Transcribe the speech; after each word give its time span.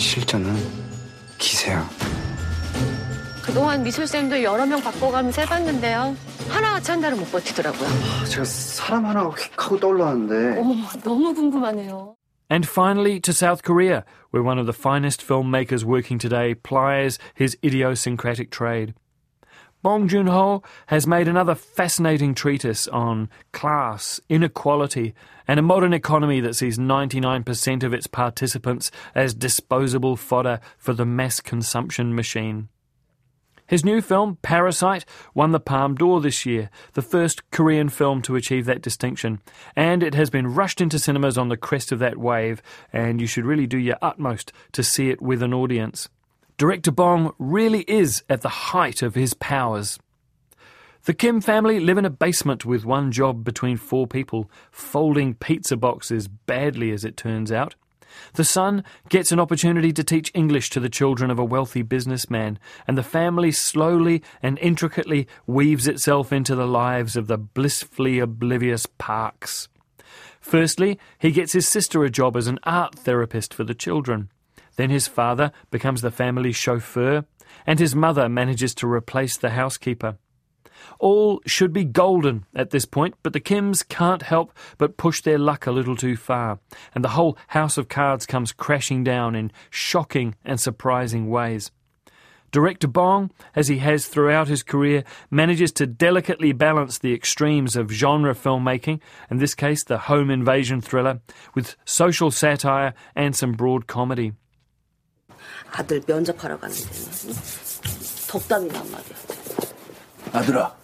실전은 0.00 0.54
기세야. 1.38 1.88
그동안 3.42 3.82
미술쌤도 3.82 4.42
여러 4.42 4.66
명 4.66 4.80
바꿔가면서 4.80 5.42
해봤는데요. 5.42 6.16
하나같이 6.48 6.90
한 6.90 7.00
달은 7.00 7.18
못 7.18 7.30
버티더라고요. 7.30 7.88
제가 8.28 8.44
사람 8.44 9.06
하나가 9.06 9.30
휙 9.30 9.52
하고 9.56 9.78
떠올랐는데 9.78 10.60
어머, 10.60 10.74
너무 11.02 11.32
궁금하네요. 11.34 12.16
And 12.50 12.64
finally, 12.68 13.18
to 13.20 13.32
South 13.32 13.62
Korea, 13.64 14.04
where 14.30 14.42
one 14.42 14.58
of 14.58 14.66
the 14.66 14.72
finest 14.72 15.20
filmmakers 15.20 15.84
working 15.84 16.18
today 16.18 16.54
plies 16.54 17.18
his 17.34 17.56
idiosyncratic 17.64 18.50
trade. 18.50 18.94
Bong 19.83 20.07
Joon 20.07 20.27
Ho 20.27 20.61
has 20.87 21.07
made 21.07 21.27
another 21.27 21.55
fascinating 21.55 22.35
treatise 22.35 22.87
on 22.89 23.29
class, 23.51 24.19
inequality, 24.29 25.15
and 25.47 25.59
a 25.59 25.63
modern 25.63 25.91
economy 25.91 26.39
that 26.39 26.55
sees 26.55 26.77
99% 26.77 27.83
of 27.83 27.91
its 27.91 28.05
participants 28.05 28.91
as 29.15 29.33
disposable 29.33 30.15
fodder 30.15 30.59
for 30.77 30.93
the 30.93 31.05
mass 31.05 31.39
consumption 31.39 32.13
machine. 32.13 32.69
His 33.65 33.83
new 33.83 34.01
film, 34.01 34.37
Parasite, 34.43 35.05
won 35.33 35.51
the 35.51 35.59
Palme 35.59 35.95
d'Or 35.95 36.21
this 36.21 36.45
year, 36.45 36.69
the 36.93 37.01
first 37.01 37.49
Korean 37.49 37.89
film 37.89 38.21
to 38.23 38.35
achieve 38.35 38.65
that 38.65 38.83
distinction. 38.83 39.39
And 39.75 40.03
it 40.03 40.13
has 40.13 40.29
been 40.29 40.53
rushed 40.53 40.81
into 40.81 40.99
cinemas 40.99 41.39
on 41.39 41.49
the 41.49 41.57
crest 41.57 41.91
of 41.91 41.99
that 41.99 42.17
wave, 42.17 42.61
and 42.93 43.19
you 43.19 43.25
should 43.25 43.45
really 43.45 43.67
do 43.67 43.79
your 43.79 43.97
utmost 43.99 44.51
to 44.73 44.83
see 44.83 45.09
it 45.09 45.21
with 45.21 45.41
an 45.41 45.53
audience. 45.53 46.07
Director 46.61 46.91
Bong 46.91 47.33
really 47.39 47.81
is 47.87 48.21
at 48.29 48.41
the 48.41 48.69
height 48.69 49.01
of 49.01 49.15
his 49.15 49.33
powers. 49.33 49.97
The 51.05 51.13
Kim 51.15 51.41
family 51.41 51.79
live 51.79 51.97
in 51.97 52.05
a 52.05 52.11
basement 52.11 52.65
with 52.67 52.85
one 52.85 53.11
job 53.11 53.43
between 53.43 53.77
four 53.77 54.05
people, 54.05 54.47
folding 54.69 55.33
pizza 55.33 55.75
boxes 55.75 56.27
badly 56.27 56.91
as 56.91 57.03
it 57.03 57.17
turns 57.17 57.51
out. 57.51 57.73
The 58.35 58.43
son 58.43 58.83
gets 59.09 59.31
an 59.31 59.39
opportunity 59.39 59.91
to 59.91 60.03
teach 60.03 60.29
English 60.35 60.69
to 60.69 60.79
the 60.79 60.87
children 60.87 61.31
of 61.31 61.39
a 61.39 61.43
wealthy 61.43 61.81
businessman, 61.81 62.59
and 62.87 62.95
the 62.95 63.01
family 63.01 63.51
slowly 63.51 64.21
and 64.43 64.59
intricately 64.59 65.27
weaves 65.47 65.87
itself 65.87 66.31
into 66.31 66.53
the 66.53 66.67
lives 66.67 67.15
of 67.15 67.25
the 67.25 67.39
blissfully 67.39 68.19
oblivious 68.19 68.85
Parks. 68.85 69.67
Firstly, 70.39 70.99
he 71.17 71.31
gets 71.31 71.53
his 71.53 71.67
sister 71.67 72.03
a 72.03 72.11
job 72.11 72.37
as 72.37 72.45
an 72.45 72.59
art 72.65 72.99
therapist 72.99 73.51
for 73.51 73.63
the 73.63 73.73
children. 73.73 74.29
Then 74.75 74.89
his 74.89 75.07
father 75.07 75.51
becomes 75.69 76.01
the 76.01 76.11
family's 76.11 76.55
chauffeur, 76.55 77.25
and 77.65 77.79
his 77.79 77.95
mother 77.95 78.29
manages 78.29 78.73
to 78.75 78.87
replace 78.87 79.37
the 79.37 79.51
housekeeper. 79.51 80.17
All 80.99 81.41
should 81.45 81.73
be 81.73 81.83
golden 81.83 82.45
at 82.55 82.71
this 82.71 82.85
point, 82.85 83.15
but 83.23 83.33
the 83.33 83.39
Kims 83.39 83.87
can't 83.87 84.23
help 84.23 84.51
but 84.77 84.97
push 84.97 85.21
their 85.21 85.37
luck 85.37 85.67
a 85.67 85.71
little 85.71 85.95
too 85.95 86.15
far, 86.15 86.59
and 86.95 87.03
the 87.03 87.09
whole 87.09 87.37
house 87.47 87.77
of 87.77 87.89
cards 87.89 88.25
comes 88.25 88.51
crashing 88.51 89.03
down 89.03 89.35
in 89.35 89.51
shocking 89.69 90.35
and 90.43 90.59
surprising 90.59 91.29
ways. 91.29 91.71
Director 92.51 92.87
Bong, 92.87 93.31
as 93.55 93.69
he 93.69 93.77
has 93.77 94.07
throughout 94.07 94.49
his 94.49 94.61
career, 94.61 95.05
manages 95.29 95.71
to 95.73 95.87
delicately 95.87 96.51
balance 96.51 96.99
the 96.99 97.13
extremes 97.13 97.77
of 97.77 97.91
genre 97.91 98.35
filmmaking, 98.35 98.99
in 99.29 99.37
this 99.37 99.55
case 99.55 99.83
the 99.85 99.97
home 99.97 100.29
invasion 100.29 100.81
thriller, 100.81 101.21
with 101.55 101.77
social 101.85 102.29
satire 102.29 102.93
and 103.15 103.35
some 103.35 103.53
broad 103.53 103.87
comedy. 103.87 104.33
아들 105.71 106.01
면접하러 106.05 106.59
가는 106.59 106.75
데는 106.75 107.35
덕담이란 108.27 108.91
말이야. 108.91 109.15
아들아, 110.33 110.75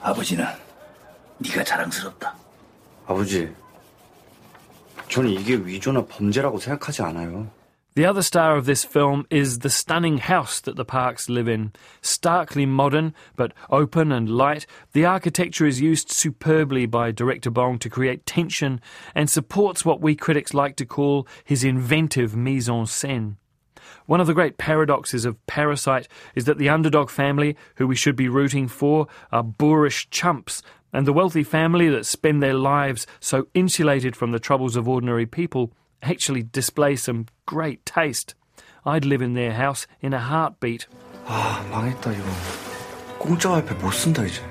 아버지는 0.00 0.46
네가 1.38 1.64
자랑스럽다. 1.64 2.34
아버지, 3.06 3.54
저는 5.08 5.30
이게 5.30 5.54
위조나 5.56 6.04
범죄라고 6.06 6.58
생각하지 6.58 7.02
않아요. 7.02 7.50
The 7.98 8.06
other 8.06 8.22
star 8.22 8.56
of 8.56 8.64
this 8.64 8.84
film 8.84 9.26
is 9.28 9.58
the 9.58 9.70
stunning 9.70 10.18
house 10.18 10.60
that 10.60 10.76
the 10.76 10.84
Parks 10.84 11.28
live 11.28 11.48
in. 11.48 11.72
Starkly 12.00 12.64
modern, 12.64 13.12
but 13.34 13.52
open 13.70 14.12
and 14.12 14.28
light, 14.30 14.66
the 14.92 15.04
architecture 15.04 15.66
is 15.66 15.80
used 15.80 16.12
superbly 16.12 16.86
by 16.86 17.10
director 17.10 17.50
Bong 17.50 17.76
to 17.80 17.90
create 17.90 18.24
tension 18.24 18.80
and 19.16 19.28
supports 19.28 19.84
what 19.84 20.00
we 20.00 20.14
critics 20.14 20.54
like 20.54 20.76
to 20.76 20.86
call 20.86 21.26
his 21.42 21.64
inventive 21.64 22.36
mise 22.36 22.68
en 22.68 22.84
scène. 22.84 23.34
One 24.05 24.19
of 24.21 24.27
the 24.27 24.33
great 24.33 24.57
paradoxes 24.57 25.25
of 25.25 25.37
Parasite 25.47 26.07
is 26.35 26.45
that 26.45 26.57
the 26.57 26.69
underdog 26.69 27.09
family, 27.09 27.55
who 27.75 27.87
we 27.87 27.95
should 27.95 28.15
be 28.15 28.27
rooting 28.27 28.67
for, 28.67 29.07
are 29.31 29.43
boorish 29.43 30.09
chumps, 30.09 30.61
and 30.91 31.07
the 31.07 31.13
wealthy 31.13 31.43
family 31.43 31.89
that 31.89 32.05
spend 32.05 32.41
their 32.41 32.53
lives 32.53 33.07
so 33.19 33.47
insulated 33.53 34.15
from 34.15 34.31
the 34.31 34.39
troubles 34.39 34.75
of 34.75 34.87
ordinary 34.87 35.25
people 35.25 35.71
actually 36.01 36.43
display 36.43 36.95
some 36.95 37.25
great 37.45 37.85
taste. 37.85 38.35
I'd 38.85 39.05
live 39.05 39.21
in 39.21 39.33
their 39.33 39.53
house 39.53 39.87
in 40.01 40.13
a 40.13 40.19
heartbeat. 40.19 40.87
아, 41.25 41.65
망했다 41.71 42.11
이거. 42.11 42.25
공짜 43.17 43.49
와이프 43.51 43.73
못 43.75 43.91
쓴다 43.91 44.25
이제. 44.25 44.41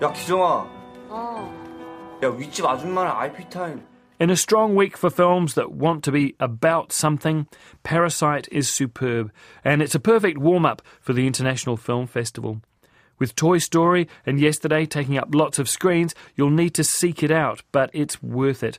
야 0.00 0.12
기정아. 0.12 0.66
어. 1.10 2.18
야 2.22 2.28
윗집 2.28 2.64
아줌마는 2.64 3.10
IP 3.10 3.50
타임. 3.50 3.82
in 4.19 4.29
a 4.29 4.37
strong 4.37 4.75
week 4.75 4.95
for 4.95 5.09
films 5.09 5.55
that 5.55 5.71
want 5.71 6.03
to 6.03 6.11
be 6.11 6.35
about 6.39 6.91
something, 6.91 7.47
Parasite 7.81 8.47
is 8.51 8.71
superb, 8.71 9.31
and 9.63 9.81
it's 9.81 9.95
a 9.95 9.99
perfect 9.99 10.37
warm 10.37 10.67
up 10.67 10.83
for 11.01 11.13
the 11.13 11.25
International 11.25 11.77
Film 11.77 12.05
Festival. 12.05 12.61
With 13.17 13.35
Toy 13.35 13.57
Story 13.57 14.07
and 14.23 14.39
Yesterday 14.39 14.85
taking 14.85 15.17
up 15.17 15.33
lots 15.33 15.57
of 15.57 15.67
screens, 15.67 16.13
you'll 16.35 16.51
need 16.51 16.75
to 16.75 16.83
seek 16.83 17.23
it 17.23 17.31
out, 17.31 17.63
but 17.71 17.89
it's 17.91 18.21
worth 18.21 18.61
it. 18.61 18.77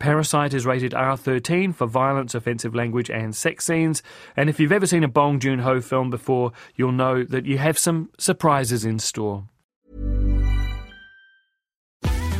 Parasite 0.00 0.52
is 0.52 0.66
rated 0.66 0.92
R13 0.92 1.72
for 1.76 1.86
violence, 1.86 2.34
offensive 2.34 2.74
language, 2.74 3.08
and 3.08 3.36
sex 3.36 3.64
scenes. 3.64 4.02
And 4.36 4.50
if 4.50 4.58
you've 4.58 4.72
ever 4.72 4.86
seen 4.86 5.04
a 5.04 5.08
Bong 5.08 5.38
Joon 5.38 5.60
Ho 5.60 5.80
film 5.80 6.10
before, 6.10 6.50
you'll 6.74 6.90
know 6.90 7.22
that 7.22 7.46
you 7.46 7.58
have 7.58 7.78
some 7.78 8.10
surprises 8.18 8.84
in 8.84 8.98
store. 8.98 9.44